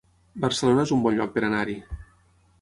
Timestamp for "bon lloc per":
1.03-1.45